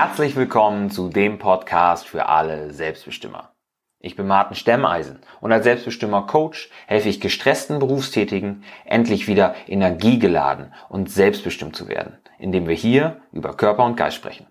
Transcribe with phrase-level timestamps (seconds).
[0.00, 3.50] Herzlich willkommen zu dem Podcast für alle Selbstbestimmer.
[3.98, 10.72] Ich bin Martin Stemmeisen und als Selbstbestimmer Coach helfe ich gestressten Berufstätigen, endlich wieder energiegeladen
[10.88, 14.46] und selbstbestimmt zu werden, indem wir hier über Körper und Geist sprechen.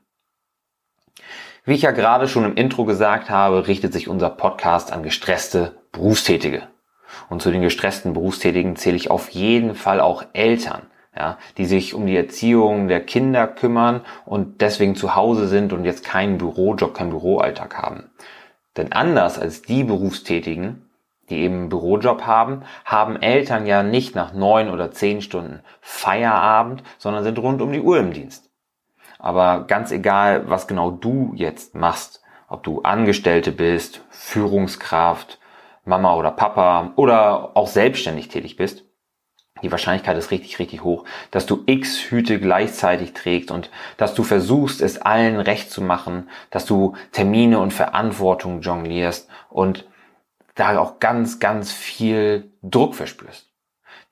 [1.64, 5.78] Wie ich ja gerade schon im Intro gesagt habe, richtet sich unser Podcast an gestresste
[5.94, 6.68] Berufstätige.
[7.30, 11.94] Und zu den gestressten Berufstätigen zähle ich auf jeden Fall auch Eltern, ja, die sich
[11.94, 16.94] um die Erziehung der Kinder kümmern und deswegen zu Hause sind und jetzt keinen Bürojob,
[16.94, 18.10] keinen Büroalltag haben.
[18.78, 20.88] Denn anders als die Berufstätigen,
[21.30, 26.84] die eben einen Bürojob haben, haben Eltern ja nicht nach neun oder zehn Stunden Feierabend,
[26.98, 28.50] sondern sind rund um die Uhr im Dienst.
[29.20, 35.40] Aber ganz egal, was genau du jetzt machst, ob du Angestellte bist, Führungskraft,
[35.84, 38.84] Mama oder Papa oder auch selbstständig tätig bist,
[39.62, 44.24] die Wahrscheinlichkeit ist richtig, richtig hoch, dass du x Hüte gleichzeitig trägst und dass du
[44.24, 49.86] versuchst, es allen recht zu machen, dass du Termine und Verantwortung jonglierst und
[50.56, 53.48] da auch ganz, ganz viel Druck verspürst.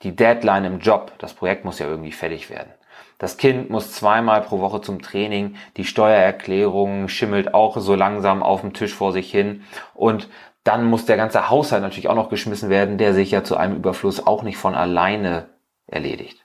[0.03, 2.71] Die Deadline im Job, das Projekt muss ja irgendwie fertig werden.
[3.17, 8.61] Das Kind muss zweimal pro Woche zum Training, die Steuererklärung schimmelt auch so langsam auf
[8.61, 10.29] dem Tisch vor sich hin und
[10.65, 13.77] dann muss der ganze Haushalt natürlich auch noch geschmissen werden, der sich ja zu einem
[13.77, 15.47] Überfluss auch nicht von alleine
[15.85, 16.43] erledigt.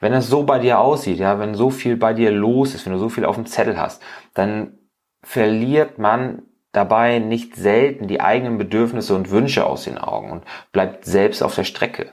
[0.00, 2.92] Wenn es so bei dir aussieht, ja, wenn so viel bei dir los ist, wenn
[2.94, 4.02] du so viel auf dem Zettel hast,
[4.34, 4.78] dann
[5.22, 11.04] verliert man dabei nicht selten die eigenen Bedürfnisse und Wünsche aus den Augen und bleibt
[11.04, 12.12] selbst auf der Strecke.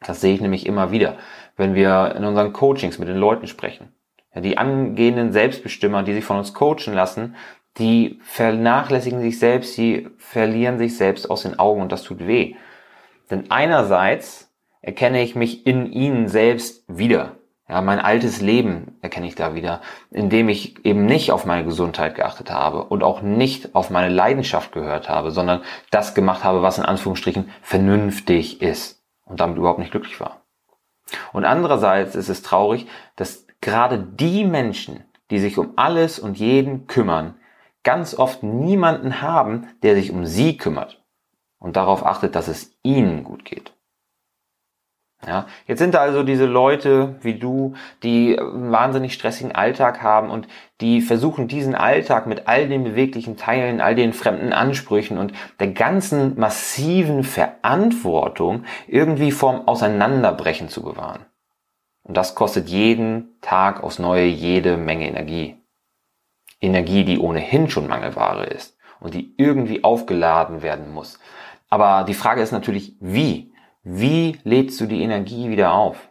[0.00, 1.18] Das sehe ich nämlich immer wieder,
[1.56, 3.92] wenn wir in unseren Coachings mit den Leuten sprechen.
[4.32, 7.34] Ja, die angehenden Selbstbestimmer, die sich von uns coachen lassen,
[7.78, 12.54] die vernachlässigen sich selbst, sie verlieren sich selbst aus den Augen und das tut weh.
[13.30, 17.36] Denn einerseits erkenne ich mich in ihnen selbst wieder.
[17.68, 19.80] Ja, mein altes Leben erkenne ich da wieder,
[20.12, 24.70] indem ich eben nicht auf meine Gesundheit geachtet habe und auch nicht auf meine Leidenschaft
[24.70, 29.90] gehört habe, sondern das gemacht habe, was in Anführungsstrichen vernünftig ist und damit überhaupt nicht
[29.90, 30.42] glücklich war.
[31.32, 32.86] Und andererseits ist es traurig,
[33.16, 37.34] dass gerade die Menschen, die sich um alles und jeden kümmern,
[37.86, 41.00] ganz oft niemanden haben, der sich um sie kümmert
[41.60, 43.72] und darauf achtet, dass es ihnen gut geht.
[45.24, 50.30] Ja, jetzt sind da also diese Leute wie du, die einen wahnsinnig stressigen Alltag haben
[50.30, 50.48] und
[50.80, 55.68] die versuchen diesen Alltag mit all den beweglichen Teilen, all den fremden Ansprüchen und der
[55.68, 61.24] ganzen massiven Verantwortung irgendwie vorm Auseinanderbrechen zu bewahren.
[62.02, 65.56] Und das kostet jeden Tag aufs Neue jede Menge Energie.
[66.60, 71.18] Energie, die ohnehin schon Mangelware ist und die irgendwie aufgeladen werden muss.
[71.68, 73.52] Aber die Frage ist natürlich, wie?
[73.82, 76.08] Wie lädst du die Energie wieder auf?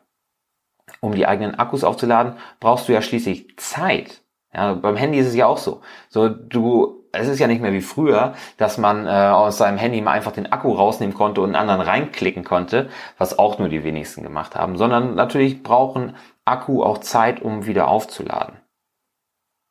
[1.01, 4.21] Um die eigenen Akkus aufzuladen, brauchst du ja schließlich Zeit.
[4.53, 5.81] Ja, beim Handy ist es ja auch so.
[6.09, 10.01] So, du, es ist ja nicht mehr wie früher, dass man äh, aus seinem Handy
[10.01, 13.83] mal einfach den Akku rausnehmen konnte und einen anderen reinklicken konnte, was auch nur die
[13.83, 18.55] wenigsten gemacht haben, sondern natürlich brauchen Akku auch Zeit, um wieder aufzuladen.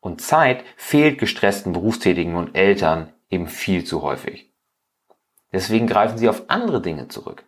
[0.04, 4.52] Und Zeit fehlt gestressten Berufstätigen und Eltern eben viel zu häufig.
[5.50, 7.44] Deswegen greifen sie auf andere Dinge zurück.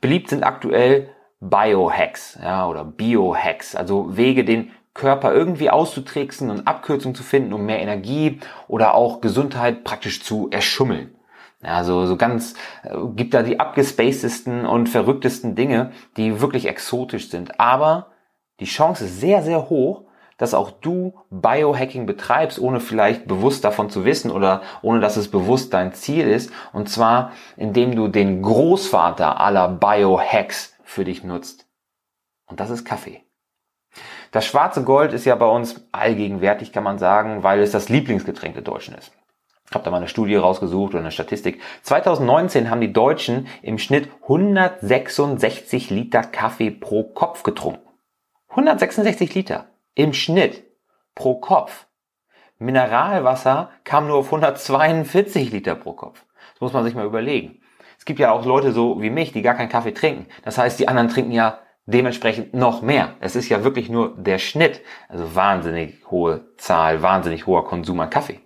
[0.00, 7.14] Beliebt sind aktuell Biohacks ja, oder Biohacks, also Wege, den Körper irgendwie auszutricksen und Abkürzungen
[7.14, 11.14] zu finden, um mehr Energie oder auch Gesundheit praktisch zu erschummeln.
[11.62, 17.28] Ja, so, so ganz, äh, gibt da die abgespacedesten und verrücktesten Dinge, die wirklich exotisch
[17.28, 17.60] sind.
[17.60, 18.06] Aber
[18.58, 20.04] die Chance ist sehr, sehr hoch,
[20.40, 25.30] dass auch du Biohacking betreibst, ohne vielleicht bewusst davon zu wissen oder ohne dass es
[25.30, 26.50] bewusst dein Ziel ist.
[26.72, 31.66] Und zwar, indem du den Großvater aller Biohacks für dich nutzt.
[32.46, 33.22] Und das ist Kaffee.
[34.30, 38.54] Das schwarze Gold ist ja bei uns allgegenwärtig, kann man sagen, weil es das Lieblingsgetränk
[38.54, 39.12] der Deutschen ist.
[39.68, 41.60] Ich habe da mal eine Studie rausgesucht oder eine Statistik.
[41.82, 47.86] 2019 haben die Deutschen im Schnitt 166 Liter Kaffee pro Kopf getrunken.
[48.48, 49.69] 166 Liter.
[49.94, 50.64] Im Schnitt
[51.14, 51.86] pro Kopf.
[52.58, 56.24] Mineralwasser kam nur auf 142 Liter pro Kopf.
[56.52, 57.60] Das muss man sich mal überlegen.
[57.98, 60.26] Es gibt ja auch Leute so wie mich, die gar keinen Kaffee trinken.
[60.44, 63.14] Das heißt, die anderen trinken ja dementsprechend noch mehr.
[63.20, 64.82] Es ist ja wirklich nur der Schnitt.
[65.08, 68.40] Also wahnsinnig hohe Zahl, wahnsinnig hoher Konsum an Kaffee.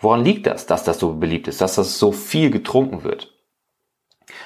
[0.00, 3.34] Woran liegt das, dass das so beliebt ist, dass das so viel getrunken wird?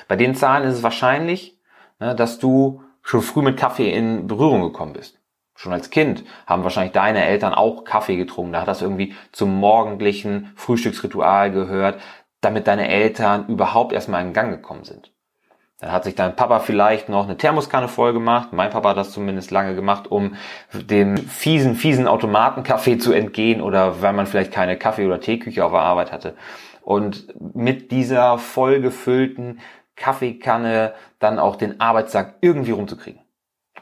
[0.07, 1.61] Bei den Zahlen ist es wahrscheinlich,
[2.01, 5.18] ne, dass du schon früh mit Kaffee in Berührung gekommen bist
[5.59, 8.53] schon als Kind haben wahrscheinlich deine Eltern auch Kaffee getrunken.
[8.53, 12.01] Da hat das irgendwie zum morgendlichen Frühstücksritual gehört,
[12.41, 15.13] damit deine Eltern überhaupt erstmal in Gang gekommen sind.
[15.81, 18.53] Dann hat sich dein Papa vielleicht noch eine Thermoskanne voll gemacht.
[18.53, 20.37] Mein Papa hat das zumindest lange gemacht, um
[20.73, 25.73] dem fiesen, fiesen Automatenkaffee zu entgehen oder weil man vielleicht keine Kaffee- oder Teeküche auf
[25.73, 26.37] der Arbeit hatte.
[26.83, 29.59] Und mit dieser vollgefüllten
[29.97, 33.21] Kaffeekanne dann auch den Arbeitstag irgendwie rumzukriegen.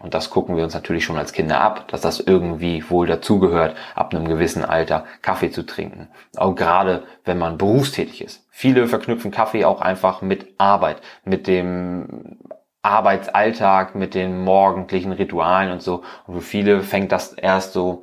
[0.01, 3.77] Und das gucken wir uns natürlich schon als Kinder ab, dass das irgendwie wohl dazugehört,
[3.95, 6.09] ab einem gewissen Alter Kaffee zu trinken.
[6.37, 8.47] Auch gerade, wenn man berufstätig ist.
[8.51, 12.39] Viele verknüpfen Kaffee auch einfach mit Arbeit, mit dem
[12.83, 16.05] Arbeitsalltag, mit den morgendlichen Ritualen und so.
[16.27, 18.03] Und für viele fängt das erst so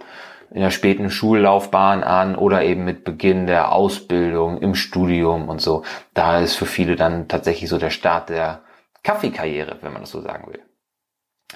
[0.51, 5.83] in der späten Schullaufbahn an oder eben mit Beginn der Ausbildung im Studium und so.
[6.13, 8.61] Da ist für viele dann tatsächlich so der Start der
[9.03, 10.61] Kaffeekarriere, wenn man das so sagen will.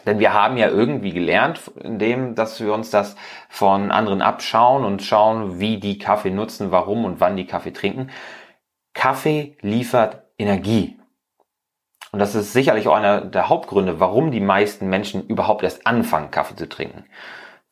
[0.05, 3.15] Denn wir haben ja irgendwie gelernt, indem, dass wir uns das
[3.49, 8.09] von anderen abschauen und schauen, wie die Kaffee nutzen, warum und wann die Kaffee trinken.
[8.93, 10.97] Kaffee liefert Energie.
[12.11, 16.31] Und das ist sicherlich auch einer der Hauptgründe, warum die meisten Menschen überhaupt erst anfangen,
[16.31, 17.05] Kaffee zu trinken.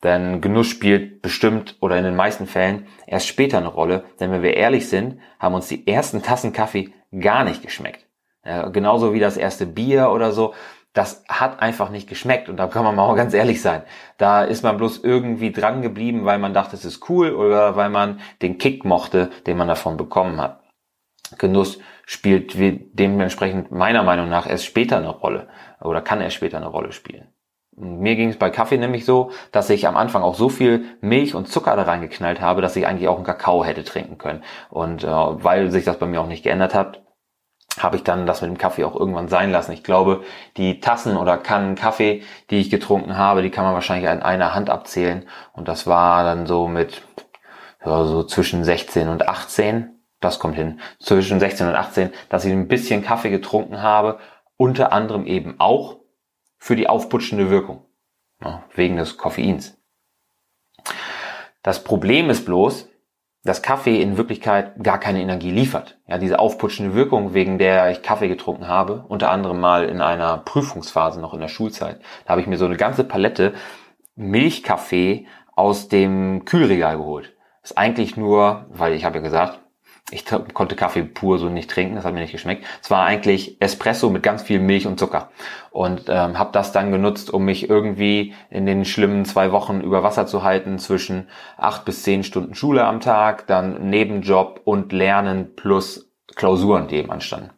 [0.02, 4.04] Denn Genuss spielt bestimmt oder in den meisten Fällen erst später eine Rolle.
[4.20, 8.06] Denn wenn wir ehrlich sind, haben uns die ersten Tassen Kaffee gar nicht geschmeckt.
[8.44, 10.54] Ja, genauso wie das erste Bier oder so
[10.96, 12.48] das hat einfach nicht geschmeckt.
[12.48, 13.82] Und da kann man mal auch ganz ehrlich sein.
[14.16, 17.90] Da ist man bloß irgendwie dran geblieben, weil man dachte, es ist cool oder weil
[17.90, 20.60] man den Kick mochte, den man davon bekommen hat.
[21.38, 25.48] Genuss spielt dementsprechend meiner Meinung nach erst später eine Rolle
[25.80, 27.28] oder kann erst später eine Rolle spielen.
[27.78, 31.34] Mir ging es bei Kaffee nämlich so, dass ich am Anfang auch so viel Milch
[31.34, 34.42] und Zucker da reingeknallt habe, dass ich eigentlich auch einen Kakao hätte trinken können.
[34.70, 37.02] Und äh, weil sich das bei mir auch nicht geändert hat,
[37.78, 39.72] habe ich dann das mit dem Kaffee auch irgendwann sein lassen.
[39.72, 40.24] Ich glaube,
[40.56, 44.54] die Tassen oder Kannen Kaffee, die ich getrunken habe, die kann man wahrscheinlich in einer
[44.54, 45.28] Hand abzählen.
[45.52, 47.02] Und das war dann so mit
[47.84, 49.90] ja, so zwischen 16 und 18.
[50.20, 50.80] Das kommt hin.
[50.98, 54.18] Zwischen 16 und 18, dass ich ein bisschen Kaffee getrunken habe.
[54.56, 55.98] Unter anderem eben auch
[56.58, 57.84] für die aufputschende Wirkung.
[58.42, 59.78] Ja, wegen des Koffeins.
[61.62, 62.88] Das Problem ist bloß,
[63.46, 65.98] dass Kaffee in Wirklichkeit gar keine Energie liefert.
[66.06, 70.38] Ja, diese aufputschende Wirkung, wegen der ich Kaffee getrunken habe, unter anderem mal in einer
[70.38, 73.54] Prüfungsphase noch in der Schulzeit, da habe ich mir so eine ganze Palette
[74.16, 77.34] Milchkaffee aus dem Kühlregal geholt.
[77.62, 79.60] Ist eigentlich nur, weil ich habe ja gesagt,
[80.10, 82.64] ich konnte Kaffee pur so nicht trinken, das hat mir nicht geschmeckt.
[82.80, 85.30] Es war eigentlich Espresso mit ganz viel Milch und Zucker.
[85.70, 90.04] Und ähm, habe das dann genutzt, um mich irgendwie in den schlimmen zwei Wochen über
[90.04, 95.56] Wasser zu halten, zwischen acht bis zehn Stunden Schule am Tag, dann Nebenjob und Lernen
[95.56, 97.50] plus Klausuren, die eben anstanden.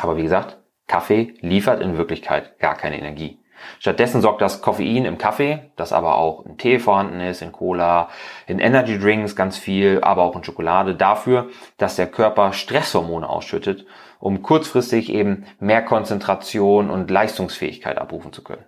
[0.00, 3.39] Aber wie gesagt, Kaffee liefert in Wirklichkeit gar keine Energie.
[3.78, 8.08] Stattdessen sorgt das Koffein im Kaffee, das aber auch in Tee vorhanden ist, in Cola,
[8.46, 13.86] in Energy Drinks ganz viel, aber auch in Schokolade, dafür, dass der Körper Stresshormone ausschüttet,
[14.18, 18.64] um kurzfristig eben mehr Konzentration und Leistungsfähigkeit abrufen zu können.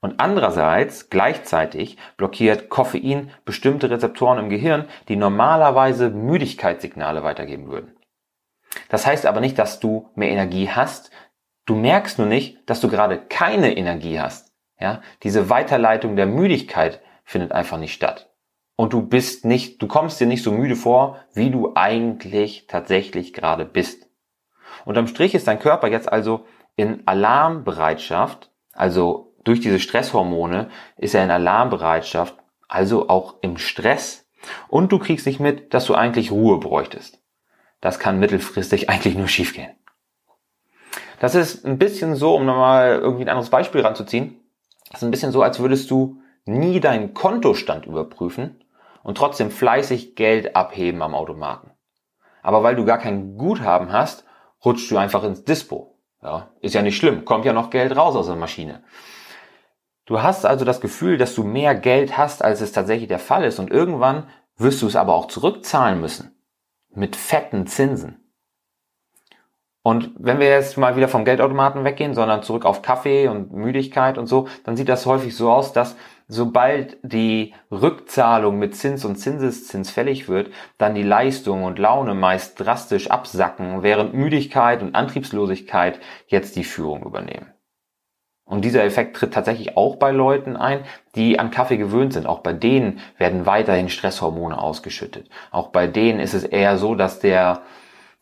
[0.00, 7.96] Und andererseits, gleichzeitig blockiert Koffein bestimmte Rezeptoren im Gehirn, die normalerweise Müdigkeitssignale weitergeben würden.
[8.88, 11.10] Das heißt aber nicht, dass du mehr Energie hast,
[11.70, 14.52] Du merkst nur nicht, dass du gerade keine Energie hast.
[14.80, 18.28] Ja, diese Weiterleitung der Müdigkeit findet einfach nicht statt.
[18.74, 23.32] Und du bist nicht, du kommst dir nicht so müde vor, wie du eigentlich tatsächlich
[23.32, 24.08] gerade bist.
[24.84, 26.44] Unterm Strich ist dein Körper jetzt also
[26.74, 32.34] in Alarmbereitschaft, also durch diese Stresshormone ist er in Alarmbereitschaft,
[32.66, 34.28] also auch im Stress.
[34.66, 37.22] Und du kriegst nicht mit, dass du eigentlich Ruhe bräuchtest.
[37.80, 39.70] Das kann mittelfristig eigentlich nur schiefgehen.
[41.20, 44.40] Das ist ein bisschen so, um nochmal irgendwie ein anderes Beispiel ranzuziehen.
[44.90, 48.64] Das ist ein bisschen so, als würdest du nie deinen Kontostand überprüfen
[49.02, 51.70] und trotzdem fleißig Geld abheben am Automaten.
[52.42, 54.24] Aber weil du gar kein Guthaben hast,
[54.64, 55.98] rutschst du einfach ins Dispo.
[56.22, 58.82] Ja, ist ja nicht schlimm, kommt ja noch Geld raus aus der Maschine.
[60.06, 63.44] Du hast also das Gefühl, dass du mehr Geld hast, als es tatsächlich der Fall
[63.44, 66.34] ist und irgendwann wirst du es aber auch zurückzahlen müssen.
[66.88, 68.19] Mit fetten Zinsen.
[69.82, 74.18] Und wenn wir jetzt mal wieder vom Geldautomaten weggehen, sondern zurück auf Kaffee und Müdigkeit
[74.18, 75.96] und so, dann sieht das häufig so aus, dass
[76.28, 82.60] sobald die Rückzahlung mit Zins und Zinseszins fällig wird, dann die Leistung und Laune meist
[82.60, 87.52] drastisch absacken, während Müdigkeit und Antriebslosigkeit jetzt die Führung übernehmen.
[88.44, 90.80] Und dieser Effekt tritt tatsächlich auch bei Leuten ein,
[91.14, 92.26] die an Kaffee gewöhnt sind.
[92.26, 95.30] Auch bei denen werden weiterhin Stresshormone ausgeschüttet.
[95.52, 97.62] Auch bei denen ist es eher so, dass der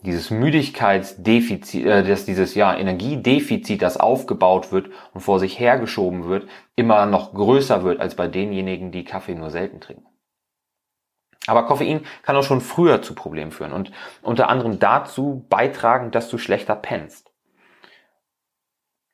[0.01, 6.49] dieses Müdigkeitsdefizit, äh, dass dieses ja Energiedefizit, das aufgebaut wird und vor sich hergeschoben wird,
[6.77, 10.07] immer noch größer wird als bei denjenigen, die Kaffee nur selten trinken.
[11.47, 13.91] Aber Koffein kann auch schon früher zu Problemen führen und
[14.23, 17.33] unter anderem dazu beitragen, dass du schlechter pennst.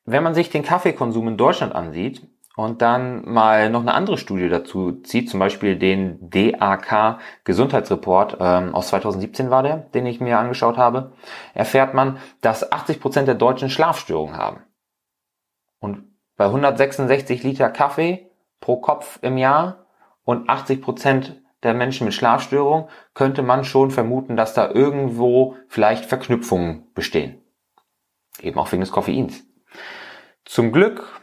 [0.07, 4.49] wenn man sich den Kaffeekonsum in Deutschland ansieht und dann mal noch eine andere Studie
[4.49, 10.39] dazu zieht, zum Beispiel den DAK Gesundheitsreport ähm, aus 2017 war der, den ich mir
[10.39, 11.11] angeschaut habe,
[11.53, 14.61] erfährt man, dass 80 Prozent der Deutschen Schlafstörungen haben.
[15.79, 16.03] Und
[16.37, 19.85] bei 166 Liter Kaffee pro Kopf im Jahr
[20.23, 26.05] und 80 Prozent der Menschen mit Schlafstörungen könnte man schon vermuten, dass da irgendwo vielleicht
[26.05, 27.41] Verknüpfungen bestehen.
[28.39, 29.43] Eben auch wegen des Koffeins.
[30.45, 31.21] Zum Glück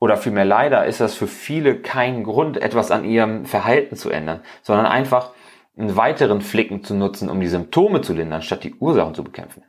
[0.00, 4.40] oder vielmehr leider ist das für viele kein Grund, etwas an ihrem Verhalten zu ändern,
[4.62, 5.32] sondern einfach
[5.76, 9.62] einen weiteren Flicken zu nutzen, um die Symptome zu lindern, statt die Ursachen zu bekämpfen.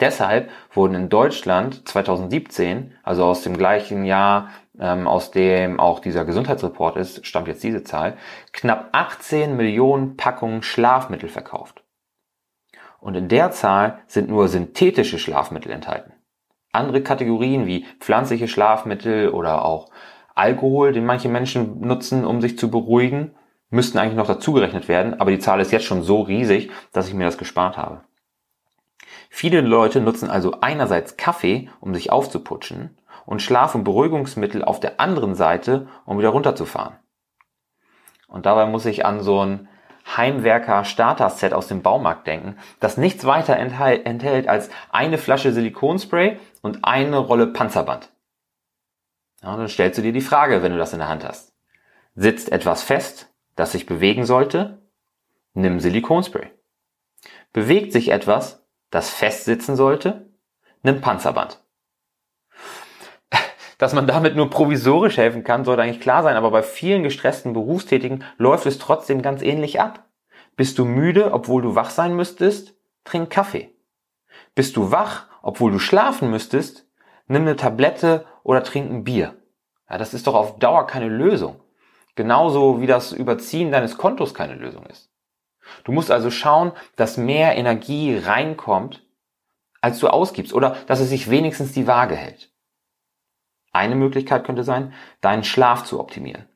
[0.00, 6.24] Deshalb wurden in Deutschland 2017, also aus dem gleichen Jahr, ähm, aus dem auch dieser
[6.24, 8.16] Gesundheitsreport ist, stammt jetzt diese Zahl,
[8.52, 11.84] knapp 18 Millionen Packungen Schlafmittel verkauft.
[12.98, 16.12] Und in der Zahl sind nur synthetische Schlafmittel enthalten.
[16.76, 19.90] Andere Kategorien wie pflanzliche Schlafmittel oder auch
[20.34, 23.34] Alkohol, den manche Menschen nutzen, um sich zu beruhigen,
[23.70, 27.14] müssten eigentlich noch dazugerechnet werden, aber die Zahl ist jetzt schon so riesig, dass ich
[27.14, 28.02] mir das gespart habe.
[29.28, 35.00] Viele Leute nutzen also einerseits Kaffee, um sich aufzuputschen, und Schlaf- und Beruhigungsmittel auf der
[35.00, 36.94] anderen Seite, um wieder runterzufahren.
[38.28, 39.68] Und dabei muss ich an so ein
[40.06, 46.84] Heimwerker Starter-Set aus dem Baumarkt denken, das nichts weiter enthält als eine Flasche Silikonspray und
[46.84, 48.10] eine Rolle Panzerband.
[49.42, 51.52] Ja, dann stellst du dir die Frage, wenn du das in der Hand hast.
[52.14, 54.82] Sitzt etwas fest, das sich bewegen sollte?
[55.54, 56.50] Nimm Silikonspray.
[57.52, 60.30] Bewegt sich etwas, das festsitzen sollte?
[60.82, 61.62] Nimm Panzerband.
[63.78, 67.52] Dass man damit nur provisorisch helfen kann, sollte eigentlich klar sein, aber bei vielen gestressten
[67.52, 70.04] Berufstätigen läuft es trotzdem ganz ähnlich ab.
[70.56, 72.74] Bist du müde, obwohl du wach sein müsstest?
[73.04, 73.74] Trink Kaffee.
[74.54, 76.88] Bist du wach, obwohl du schlafen müsstest?
[77.26, 79.36] Nimm eine Tablette oder trink ein Bier.
[79.90, 81.60] Ja, das ist doch auf Dauer keine Lösung.
[82.14, 85.10] Genauso wie das Überziehen deines Kontos keine Lösung ist.
[85.84, 89.04] Du musst also schauen, dass mehr Energie reinkommt,
[89.82, 92.50] als du ausgibst oder dass es sich wenigstens die Waage hält.
[93.76, 96.46] Eine Möglichkeit könnte sein, deinen Schlaf zu optimieren,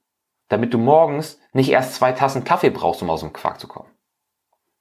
[0.49, 3.91] damit du morgens nicht erst zwei Tassen Kaffee brauchst, um aus dem Quark zu kommen.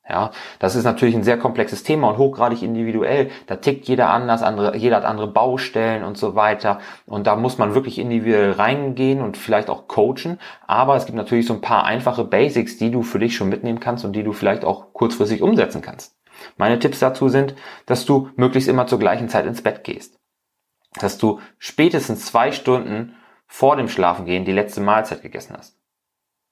[0.08, 3.30] Ja, das ist natürlich ein sehr komplexes Thema und hochgradig individuell.
[3.46, 6.80] Da tickt jeder anders, andere, jeder hat andere Baustellen und so weiter.
[7.06, 10.40] Und da muss man wirklich individuell reingehen und vielleicht auch coachen.
[10.66, 13.82] Aber es gibt natürlich so ein paar einfache Basics, die du für dich schon mitnehmen
[13.82, 16.16] kannst und die du vielleicht auch kurzfristig umsetzen kannst.
[16.56, 17.54] Meine Tipps dazu sind,
[17.86, 20.19] dass du möglichst immer zur gleichen Zeit ins Bett gehst
[20.94, 23.16] dass du spätestens zwei Stunden
[23.48, 25.78] vor dem Schlafengehen die letzte Mahlzeit gegessen hast.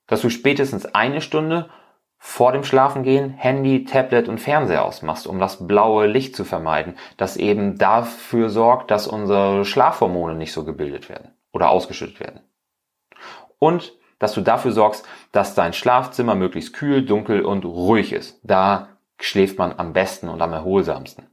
[0.07, 1.69] Dass du spätestens eine Stunde
[2.17, 7.37] vor dem Schlafengehen Handy, Tablet und Fernseher ausmachst, um das blaue Licht zu vermeiden, das
[7.37, 12.41] eben dafür sorgt, dass unsere Schlafhormone nicht so gebildet werden oder ausgeschüttet werden.
[13.59, 18.39] Und dass du dafür sorgst, dass dein Schlafzimmer möglichst kühl, dunkel und ruhig ist.
[18.43, 18.89] Da
[19.19, 21.27] schläft man am besten und am erholsamsten.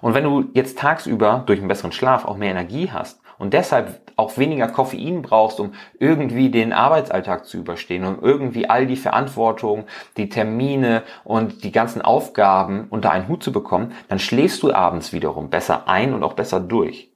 [0.00, 4.00] Und wenn du jetzt tagsüber durch einen besseren Schlaf auch mehr Energie hast und deshalb
[4.16, 9.84] auch weniger Koffein brauchst, um irgendwie den Arbeitsalltag zu überstehen, um irgendwie all die Verantwortung,
[10.16, 15.12] die Termine und die ganzen Aufgaben unter einen Hut zu bekommen, dann schläfst du abends
[15.12, 17.11] wiederum besser ein und auch besser durch.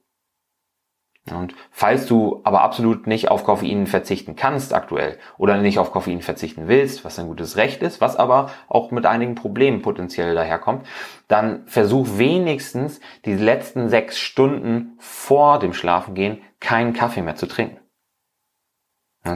[1.31, 6.21] Und falls du aber absolut nicht auf Koffein verzichten kannst aktuell oder nicht auf Koffein
[6.21, 10.85] verzichten willst, was ein gutes Recht ist, was aber auch mit einigen Problemen potenziell daherkommt,
[11.27, 17.79] dann versuch wenigstens die letzten sechs Stunden vor dem Schlafengehen keinen Kaffee mehr zu trinken.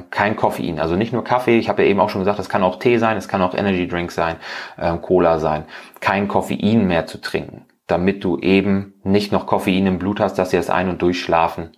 [0.10, 2.64] Kein Koffein, also nicht nur Kaffee, ich habe ja eben auch schon gesagt, es kann
[2.64, 4.38] auch Tee sein, es kann auch Energy Drink sein,
[4.78, 5.66] äh, Cola sein.
[6.00, 10.52] Kein Koffein mehr zu trinken, damit du eben nicht noch Koffein im Blut hast, dass
[10.52, 11.72] dir das Ein- und Durchschlafen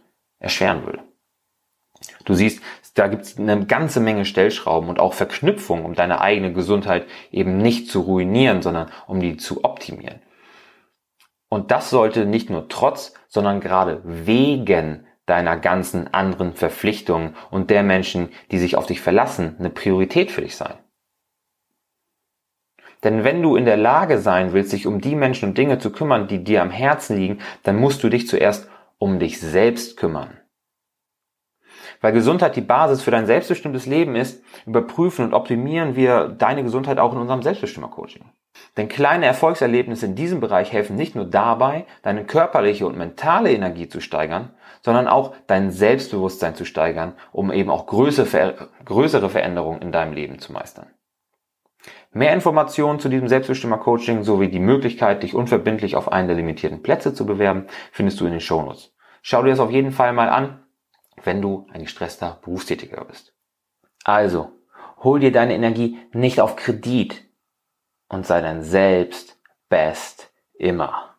[0.43, 0.99] erschweren würde.
[2.25, 2.61] Du siehst,
[2.95, 7.57] da gibt es eine ganze Menge Stellschrauben und auch Verknüpfungen, um deine eigene Gesundheit eben
[7.57, 10.21] nicht zu ruinieren, sondern um die zu optimieren.
[11.49, 17.83] Und das sollte nicht nur trotz, sondern gerade wegen deiner ganzen anderen Verpflichtungen und der
[17.83, 20.73] Menschen, die sich auf dich verlassen, eine Priorität für dich sein.
[23.03, 25.91] Denn wenn du in der Lage sein willst, dich um die Menschen und Dinge zu
[25.91, 28.69] kümmern, die dir am Herzen liegen, dann musst du dich zuerst
[29.03, 30.39] um dich selbst kümmern.
[31.99, 36.99] Weil Gesundheit die Basis für dein selbstbestimmtes Leben ist, überprüfen und optimieren wir deine Gesundheit
[36.99, 38.23] auch in unserem Selbstbestimmer-Coaching.
[38.77, 43.89] Denn kleine Erfolgserlebnisse in diesem Bereich helfen nicht nur dabei, deine körperliche und mentale Energie
[43.89, 50.13] zu steigern, sondern auch dein Selbstbewusstsein zu steigern, um eben auch größere Veränderungen in deinem
[50.13, 50.87] Leben zu meistern.
[52.15, 57.13] Mehr Informationen zu diesem Selbstbestimmer-Coaching sowie die Möglichkeit, dich unverbindlich auf einen der limitierten Plätze
[57.13, 58.92] zu bewerben, findest du in den Shownotes.
[59.25, 60.65] Schau dir das auf jeden Fall mal an,
[61.23, 63.33] wenn du ein gestresster Berufstätiger bist.
[64.03, 64.51] Also,
[64.97, 67.23] hol dir deine Energie nicht auf Kredit
[68.09, 69.39] und sei dein Selbst
[69.69, 71.12] best immer.